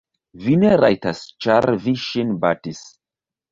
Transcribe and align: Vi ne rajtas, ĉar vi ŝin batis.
Vi 0.45 0.55
ne 0.61 0.71
rajtas, 0.83 1.21
ĉar 1.47 1.69
vi 1.85 1.95
ŝin 2.07 2.35
batis. 2.47 2.83